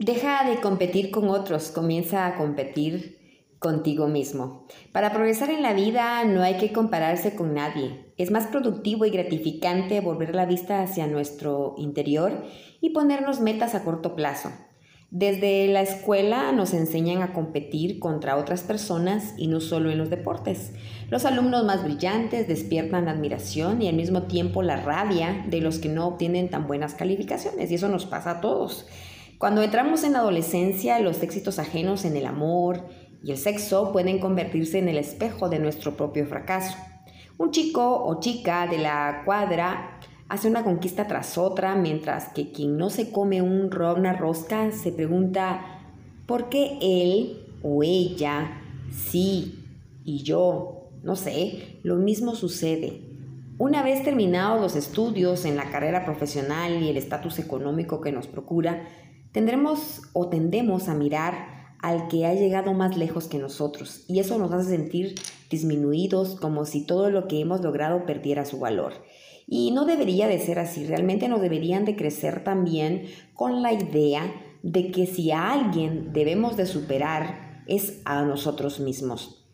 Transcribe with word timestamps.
Deja 0.00 0.48
de 0.48 0.60
competir 0.60 1.10
con 1.10 1.28
otros, 1.28 1.72
comienza 1.72 2.28
a 2.28 2.36
competir 2.36 3.18
contigo 3.58 4.06
mismo. 4.06 4.64
Para 4.92 5.12
progresar 5.12 5.50
en 5.50 5.60
la 5.60 5.72
vida 5.72 6.24
no 6.24 6.44
hay 6.44 6.56
que 6.56 6.72
compararse 6.72 7.34
con 7.34 7.52
nadie. 7.52 8.12
Es 8.16 8.30
más 8.30 8.46
productivo 8.46 9.06
y 9.06 9.10
gratificante 9.10 10.00
volver 10.00 10.36
la 10.36 10.46
vista 10.46 10.82
hacia 10.82 11.08
nuestro 11.08 11.74
interior 11.78 12.44
y 12.80 12.90
ponernos 12.90 13.40
metas 13.40 13.74
a 13.74 13.82
corto 13.82 14.14
plazo. 14.14 14.52
Desde 15.10 15.66
la 15.66 15.82
escuela 15.82 16.52
nos 16.52 16.74
enseñan 16.74 17.22
a 17.22 17.32
competir 17.32 17.98
contra 17.98 18.36
otras 18.36 18.62
personas 18.62 19.34
y 19.36 19.48
no 19.48 19.58
solo 19.60 19.90
en 19.90 19.98
los 19.98 20.10
deportes. 20.10 20.74
Los 21.10 21.24
alumnos 21.24 21.64
más 21.64 21.82
brillantes 21.82 22.46
despiertan 22.46 23.08
admiración 23.08 23.82
y 23.82 23.88
al 23.88 23.96
mismo 23.96 24.24
tiempo 24.24 24.62
la 24.62 24.76
rabia 24.76 25.44
de 25.48 25.60
los 25.60 25.80
que 25.80 25.88
no 25.88 26.06
obtienen 26.06 26.50
tan 26.50 26.68
buenas 26.68 26.94
calificaciones 26.94 27.68
y 27.72 27.74
eso 27.74 27.88
nos 27.88 28.06
pasa 28.06 28.30
a 28.30 28.40
todos. 28.40 28.86
Cuando 29.38 29.62
entramos 29.62 30.02
en 30.02 30.14
la 30.14 30.18
adolescencia, 30.18 30.98
los 30.98 31.22
éxitos 31.22 31.60
ajenos 31.60 32.04
en 32.04 32.16
el 32.16 32.26
amor 32.26 32.88
y 33.22 33.30
el 33.30 33.36
sexo 33.36 33.92
pueden 33.92 34.18
convertirse 34.18 34.80
en 34.80 34.88
el 34.88 34.98
espejo 34.98 35.48
de 35.48 35.60
nuestro 35.60 35.96
propio 35.96 36.26
fracaso. 36.26 36.76
Un 37.38 37.52
chico 37.52 38.04
o 38.04 38.18
chica 38.18 38.66
de 38.66 38.78
la 38.78 39.22
cuadra 39.24 40.00
hace 40.28 40.48
una 40.48 40.64
conquista 40.64 41.06
tras 41.06 41.38
otra, 41.38 41.76
mientras 41.76 42.30
que 42.30 42.50
quien 42.50 42.76
no 42.76 42.90
se 42.90 43.12
come 43.12 43.40
un, 43.40 43.70
una 43.72 44.12
rosca 44.12 44.72
se 44.72 44.90
pregunta 44.90 45.64
por 46.26 46.48
qué 46.48 46.76
él 46.82 47.46
o 47.62 47.84
ella 47.84 48.60
sí 48.90 49.64
y 50.04 50.24
yo, 50.24 50.88
no 51.04 51.14
sé, 51.14 51.78
lo 51.84 51.94
mismo 51.94 52.34
sucede. 52.34 53.02
Una 53.56 53.84
vez 53.84 54.02
terminados 54.02 54.60
los 54.60 54.74
estudios 54.74 55.44
en 55.44 55.56
la 55.56 55.70
carrera 55.70 56.04
profesional 56.04 56.82
y 56.82 56.88
el 56.88 56.96
estatus 56.96 57.38
económico 57.38 58.00
que 58.00 58.10
nos 58.10 58.26
procura, 58.26 58.84
tendremos 59.38 60.02
o 60.14 60.28
tendemos 60.28 60.88
a 60.88 60.94
mirar 60.94 61.76
al 61.80 62.08
que 62.08 62.26
ha 62.26 62.34
llegado 62.34 62.72
más 62.74 62.96
lejos 62.96 63.28
que 63.28 63.38
nosotros 63.38 64.04
y 64.08 64.18
eso 64.18 64.36
nos 64.36 64.50
hace 64.50 64.70
sentir 64.70 65.14
disminuidos 65.48 66.34
como 66.40 66.64
si 66.64 66.84
todo 66.84 67.08
lo 67.08 67.28
que 67.28 67.40
hemos 67.40 67.60
logrado 67.60 68.04
perdiera 68.04 68.44
su 68.44 68.58
valor. 68.58 68.94
Y 69.46 69.70
no 69.70 69.84
debería 69.84 70.26
de 70.26 70.40
ser 70.40 70.58
así, 70.58 70.86
realmente 70.86 71.28
nos 71.28 71.40
deberían 71.40 71.84
de 71.84 71.94
crecer 71.94 72.42
también 72.42 73.04
con 73.32 73.62
la 73.62 73.72
idea 73.72 74.24
de 74.64 74.90
que 74.90 75.06
si 75.06 75.30
a 75.30 75.52
alguien 75.52 76.12
debemos 76.12 76.56
de 76.56 76.66
superar 76.66 77.62
es 77.68 78.02
a 78.04 78.24
nosotros 78.24 78.80
mismos. 78.80 79.48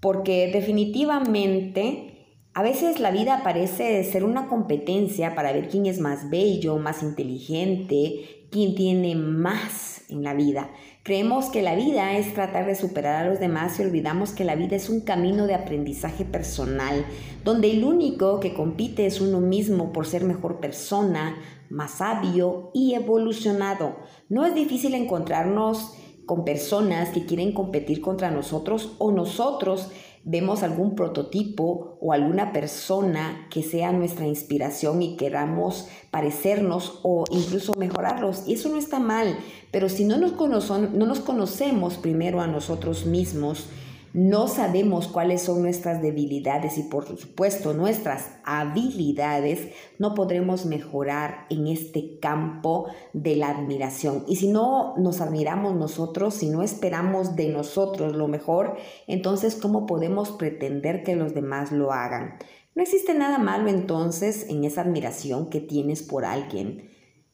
Porque 0.00 0.50
definitivamente 0.52 2.10
a 2.52 2.62
veces 2.62 3.00
la 3.00 3.10
vida 3.10 3.40
parece 3.42 4.04
ser 4.04 4.22
una 4.24 4.48
competencia 4.48 5.34
para 5.34 5.52
ver 5.52 5.68
quién 5.68 5.86
es 5.86 5.98
más 5.98 6.28
bello, 6.28 6.76
más 6.76 7.02
inteligente, 7.02 8.39
quien 8.50 8.74
tiene 8.74 9.14
más 9.14 10.02
en 10.08 10.22
la 10.22 10.34
vida. 10.34 10.70
Creemos 11.02 11.46
que 11.46 11.62
la 11.62 11.74
vida 11.74 12.16
es 12.18 12.34
tratar 12.34 12.66
de 12.66 12.74
superar 12.74 13.24
a 13.24 13.28
los 13.28 13.40
demás 13.40 13.78
y 13.78 13.82
olvidamos 13.82 14.32
que 14.32 14.44
la 14.44 14.54
vida 14.54 14.76
es 14.76 14.90
un 14.90 15.00
camino 15.00 15.46
de 15.46 15.54
aprendizaje 15.54 16.24
personal, 16.24 17.06
donde 17.42 17.70
el 17.70 17.84
único 17.84 18.38
que 18.40 18.52
compite 18.52 19.06
es 19.06 19.20
uno 19.20 19.40
mismo 19.40 19.92
por 19.92 20.06
ser 20.06 20.24
mejor 20.24 20.60
persona, 20.60 21.36
más 21.70 21.92
sabio 21.92 22.70
y 22.74 22.94
evolucionado. 22.94 23.96
No 24.28 24.44
es 24.44 24.54
difícil 24.54 24.94
encontrarnos 24.94 25.94
con 26.26 26.44
personas 26.44 27.08
que 27.08 27.24
quieren 27.24 27.52
competir 27.52 28.00
contra 28.00 28.30
nosotros 28.30 28.94
o 28.98 29.10
nosotros 29.10 29.90
vemos 30.24 30.62
algún 30.62 30.94
prototipo 30.94 31.98
o 32.00 32.12
alguna 32.12 32.52
persona 32.52 33.46
que 33.50 33.62
sea 33.62 33.92
nuestra 33.92 34.26
inspiración 34.26 35.02
y 35.02 35.16
queramos 35.16 35.88
parecernos 36.10 37.00
o 37.02 37.24
incluso 37.30 37.72
mejorarlos. 37.74 38.46
Y 38.46 38.54
eso 38.54 38.68
no 38.68 38.76
está 38.76 39.00
mal, 39.00 39.38
pero 39.70 39.88
si 39.88 40.04
no 40.04 40.18
nos, 40.18 40.32
no 40.70 41.06
nos 41.06 41.20
conocemos 41.20 41.96
primero 41.96 42.40
a 42.40 42.46
nosotros 42.46 43.06
mismos, 43.06 43.66
no 44.12 44.48
sabemos 44.48 45.06
cuáles 45.06 45.42
son 45.42 45.62
nuestras 45.62 46.02
debilidades 46.02 46.78
y 46.78 46.82
por 46.82 47.06
supuesto 47.16 47.74
nuestras 47.74 48.30
habilidades, 48.44 49.68
no 49.98 50.14
podremos 50.14 50.66
mejorar 50.66 51.46
en 51.48 51.68
este 51.68 52.18
campo 52.18 52.88
de 53.12 53.36
la 53.36 53.50
admiración. 53.50 54.24
Y 54.26 54.36
si 54.36 54.48
no 54.48 54.94
nos 54.96 55.20
admiramos 55.20 55.76
nosotros, 55.76 56.34
si 56.34 56.48
no 56.48 56.62
esperamos 56.62 57.36
de 57.36 57.48
nosotros 57.50 58.16
lo 58.16 58.26
mejor, 58.26 58.76
entonces 59.06 59.54
¿cómo 59.54 59.86
podemos 59.86 60.30
pretender 60.30 61.04
que 61.04 61.14
los 61.14 61.32
demás 61.32 61.70
lo 61.70 61.92
hagan? 61.92 62.38
No 62.74 62.82
existe 62.82 63.14
nada 63.14 63.38
malo 63.38 63.68
entonces 63.68 64.46
en 64.48 64.64
esa 64.64 64.82
admiración 64.82 65.50
que 65.50 65.60
tienes 65.60 66.02
por 66.02 66.24
alguien. 66.24 66.88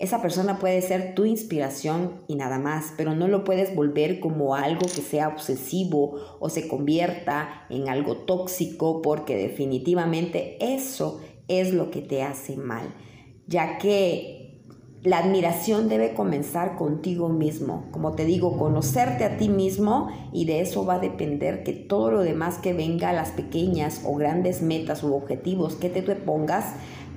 Esa 0.00 0.22
persona 0.22 0.58
puede 0.58 0.80
ser 0.80 1.14
tu 1.14 1.26
inspiración 1.26 2.22
y 2.26 2.34
nada 2.34 2.58
más, 2.58 2.94
pero 2.96 3.14
no 3.14 3.28
lo 3.28 3.44
puedes 3.44 3.76
volver 3.76 4.18
como 4.18 4.54
algo 4.54 4.86
que 4.86 5.02
sea 5.02 5.28
obsesivo 5.28 6.16
o 6.40 6.48
se 6.48 6.68
convierta 6.68 7.66
en 7.68 7.90
algo 7.90 8.16
tóxico 8.16 9.02
porque 9.02 9.36
definitivamente 9.36 10.56
eso 10.58 11.20
es 11.48 11.74
lo 11.74 11.90
que 11.90 12.00
te 12.00 12.22
hace 12.22 12.56
mal, 12.56 12.94
ya 13.46 13.76
que 13.76 14.40
la 15.02 15.18
admiración 15.18 15.88
debe 15.88 16.14
comenzar 16.14 16.76
contigo 16.76 17.28
mismo, 17.28 17.84
como 17.90 18.12
te 18.12 18.24
digo, 18.24 18.58
conocerte 18.58 19.24
a 19.24 19.36
ti 19.36 19.48
mismo 19.50 20.08
y 20.32 20.46
de 20.46 20.60
eso 20.60 20.84
va 20.84 20.94
a 20.94 20.98
depender 20.98 21.62
que 21.62 21.72
todo 21.72 22.10
lo 22.10 22.20
demás 22.20 22.58
que 22.58 22.72
venga, 22.72 23.12
las 23.12 23.30
pequeñas 23.30 24.02
o 24.04 24.14
grandes 24.14 24.60
metas 24.60 25.02
u 25.02 25.14
objetivos 25.14 25.74
que 25.74 25.88
te, 25.88 26.02
pongas, 26.02 26.74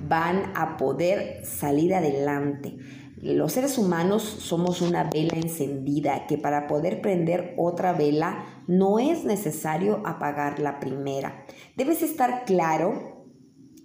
van 0.08 0.52
a 0.54 0.76
poder 0.76 1.44
salir 1.44 1.94
adelante. 1.94 2.76
Los 3.20 3.52
seres 3.52 3.78
humanos 3.78 4.22
somos 4.22 4.82
una 4.82 5.04
vela 5.04 5.36
encendida 5.36 6.26
que 6.26 6.36
para 6.36 6.66
poder 6.66 7.00
prender 7.00 7.54
otra 7.56 7.94
vela 7.94 8.44
no 8.66 8.98
es 8.98 9.24
necesario 9.24 10.02
apagar 10.04 10.58
la 10.58 10.78
primera. 10.78 11.46
Debes 11.76 12.02
estar 12.02 12.44
claro 12.44 13.24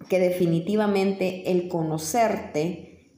que 0.08 0.18
definitivamente 0.18 1.50
el 1.50 1.68
conocerte, 1.68 3.12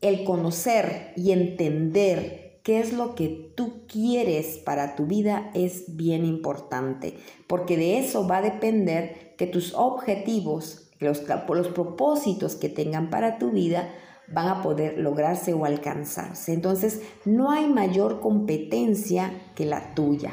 el 0.00 0.24
conocer 0.24 1.12
y 1.16 1.30
entender 1.30 2.60
qué 2.64 2.80
es 2.80 2.92
lo 2.92 3.14
que 3.14 3.52
tú 3.56 3.86
quieres 3.86 4.58
para 4.58 4.96
tu 4.96 5.06
vida 5.06 5.50
es 5.54 5.96
bien 5.96 6.24
importante, 6.24 7.14
porque 7.46 7.76
de 7.76 7.98
eso 7.98 8.26
va 8.26 8.38
a 8.38 8.42
depender 8.42 9.34
que 9.36 9.46
tus 9.46 9.74
objetivos 9.74 10.91
los, 11.02 11.22
los 11.48 11.68
propósitos 11.68 12.56
que 12.56 12.68
tengan 12.68 13.10
para 13.10 13.38
tu 13.38 13.50
vida 13.50 13.88
van 14.28 14.48
a 14.48 14.62
poder 14.62 14.98
lograrse 14.98 15.52
o 15.52 15.64
alcanzarse. 15.64 16.52
Entonces, 16.52 17.02
no 17.24 17.50
hay 17.50 17.68
mayor 17.68 18.20
competencia 18.20 19.32
que 19.54 19.66
la 19.66 19.94
tuya. 19.94 20.32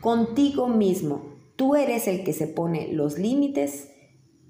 Contigo 0.00 0.68
mismo, 0.68 1.34
tú 1.56 1.74
eres 1.74 2.08
el 2.08 2.24
que 2.24 2.32
se 2.32 2.46
pone 2.46 2.92
los 2.92 3.18
límites 3.18 3.90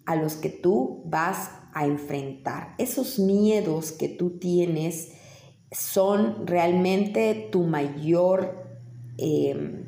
a 0.06 0.16
los 0.16 0.36
que 0.36 0.50
tú 0.50 1.02
vas 1.06 1.50
a 1.72 1.86
enfrentar. 1.86 2.74
Esos 2.78 3.18
miedos 3.18 3.92
que 3.92 4.08
tú 4.08 4.38
tienes 4.38 5.12
son 5.72 6.46
realmente 6.46 7.48
tu 7.50 7.64
mayor 7.64 8.64
em, 9.18 9.86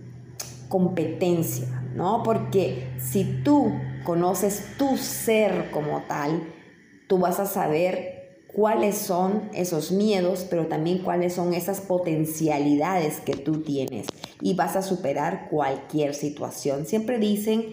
competencia, 0.68 1.82
¿no? 1.94 2.22
Porque 2.24 2.88
si 2.98 3.42
tú 3.44 3.72
conoces 4.06 4.64
tu 4.78 4.96
ser 4.96 5.70
como 5.70 6.04
tal, 6.08 6.42
tú 7.08 7.18
vas 7.18 7.40
a 7.40 7.46
saber 7.46 8.44
cuáles 8.46 8.96
son 8.96 9.50
esos 9.52 9.92
miedos, 9.92 10.46
pero 10.48 10.66
también 10.66 11.00
cuáles 11.00 11.34
son 11.34 11.52
esas 11.52 11.82
potencialidades 11.82 13.20
que 13.20 13.36
tú 13.36 13.60
tienes 13.60 14.06
y 14.40 14.54
vas 14.54 14.76
a 14.76 14.82
superar 14.82 15.48
cualquier 15.50 16.14
situación. 16.14 16.86
Siempre 16.86 17.18
dicen 17.18 17.66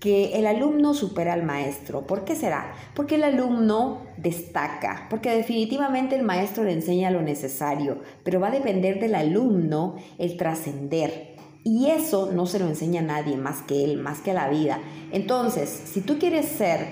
que 0.00 0.38
el 0.38 0.46
alumno 0.46 0.94
supera 0.94 1.34
al 1.34 1.42
maestro. 1.42 2.06
¿Por 2.06 2.24
qué 2.24 2.34
será? 2.34 2.72
Porque 2.94 3.16
el 3.16 3.24
alumno 3.24 4.02
destaca, 4.16 5.06
porque 5.10 5.30
definitivamente 5.30 6.16
el 6.16 6.22
maestro 6.22 6.64
le 6.64 6.72
enseña 6.72 7.10
lo 7.10 7.20
necesario, 7.20 7.98
pero 8.24 8.40
va 8.40 8.48
a 8.48 8.52
depender 8.52 8.98
del 8.98 9.14
alumno 9.14 9.96
el 10.18 10.38
trascender, 10.38 11.29
y 11.64 11.90
eso 11.90 12.30
no 12.32 12.46
se 12.46 12.58
lo 12.58 12.68
enseña 12.68 13.00
a 13.00 13.04
nadie 13.04 13.36
más 13.36 13.62
que 13.62 13.84
él, 13.84 13.98
más 13.98 14.20
que 14.20 14.32
la 14.32 14.48
vida. 14.48 14.80
Entonces, 15.12 15.68
si 15.68 16.00
tú 16.00 16.18
quieres 16.18 16.46
ser, 16.46 16.86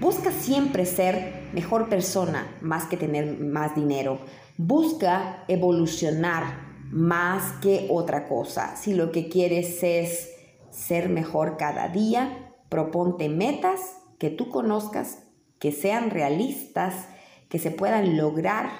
busca 0.00 0.30
siempre 0.30 0.86
ser 0.86 1.48
mejor 1.52 1.88
persona 1.88 2.46
más 2.60 2.84
que 2.84 2.96
tener 2.96 3.38
más 3.38 3.74
dinero. 3.74 4.18
Busca 4.56 5.44
evolucionar 5.48 6.64
más 6.90 7.54
que 7.60 7.88
otra 7.90 8.28
cosa. 8.28 8.76
Si 8.76 8.94
lo 8.94 9.10
que 9.10 9.28
quieres 9.28 9.82
es 9.82 10.30
ser 10.70 11.08
mejor 11.08 11.56
cada 11.56 11.88
día, 11.88 12.54
proponte 12.68 13.28
metas 13.28 13.80
que 14.18 14.30
tú 14.30 14.48
conozcas, 14.48 15.24
que 15.58 15.72
sean 15.72 16.10
realistas, 16.10 17.08
que 17.48 17.58
se 17.58 17.70
puedan 17.70 18.16
lograr, 18.16 18.70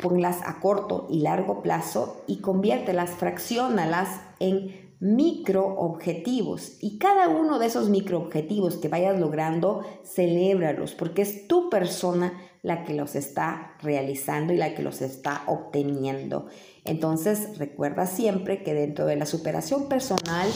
ponlas 0.00 0.40
a 0.44 0.60
corto 0.60 1.06
y 1.10 1.20
largo 1.20 1.62
plazo 1.62 2.22
y 2.26 2.40
conviértelas, 2.40 3.10
fraccionalas 3.10 4.20
en 4.38 4.90
micro 5.00 5.66
objetivos 5.78 6.76
y 6.80 6.98
cada 6.98 7.28
uno 7.28 7.58
de 7.58 7.66
esos 7.66 7.88
micro 7.88 8.18
objetivos 8.18 8.76
que 8.76 8.88
vayas 8.88 9.18
logrando, 9.18 9.82
celébralos 10.04 10.94
porque 10.94 11.22
es 11.22 11.48
tu 11.48 11.70
persona 11.70 12.34
la 12.62 12.84
que 12.84 12.92
los 12.92 13.16
está 13.16 13.72
realizando 13.80 14.52
y 14.52 14.58
la 14.58 14.74
que 14.74 14.82
los 14.82 15.00
está 15.00 15.44
obteniendo. 15.46 16.46
Entonces, 16.84 17.58
recuerda 17.58 18.06
siempre 18.06 18.62
que 18.62 18.74
dentro 18.74 19.06
de 19.06 19.16
la 19.16 19.24
superación 19.24 19.88
personal 19.88 20.48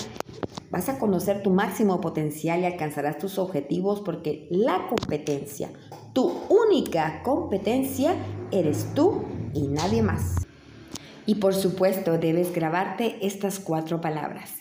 vas 0.70 0.90
a 0.90 0.99
conocer 0.99 1.43
tu 1.43 1.50
máximo 1.50 2.00
potencial 2.02 2.61
y 2.61 2.67
alcanzarás 2.67 3.17
tus 3.17 3.38
objetivos 3.38 4.02
porque 4.02 4.47
la 4.50 4.87
competencia, 4.88 5.70
tu 6.12 6.31
única 6.50 7.23
competencia, 7.23 8.14
eres 8.50 8.93
tú 8.94 9.23
y 9.54 9.68
nadie 9.68 10.02
más. 10.02 10.46
Y 11.26 11.36
por 11.36 11.54
supuesto, 11.54 12.18
debes 12.18 12.52
grabarte 12.52 13.16
estas 13.22 13.58
cuatro 13.58 14.00
palabras. 14.00 14.56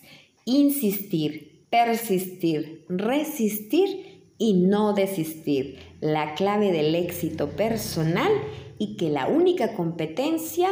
Insistir, 0.45 1.65
persistir, 1.69 2.85
resistir 2.87 4.23
y 4.37 4.53
no 4.53 4.93
desistir. 4.93 5.79
La 5.99 6.35
clave 6.35 6.71
del 6.71 6.95
éxito 6.95 7.49
personal 7.49 8.31
y 8.77 8.95
que 8.95 9.09
la 9.09 9.27
única 9.27 9.75
competencia 9.75 10.69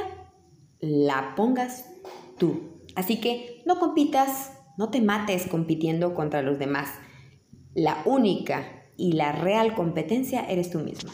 la 0.80 1.36
pongas 1.36 1.86
tú. 2.38 2.82
Así 2.96 3.20
que 3.20 3.62
no 3.66 3.80
compitas, 3.80 4.54
no 4.78 4.90
te 4.90 5.02
mates 5.02 5.48
compitiendo 5.48 6.14
contra 6.14 6.42
los 6.42 6.60
demás. 6.60 6.90
La 7.74 8.02
única 8.06 8.88
y 8.98 9.14
la 9.14 9.32
real 9.32 9.76
competencia 9.76 10.46
eres 10.50 10.72
tú 10.72 10.80
mismo. 10.80 11.12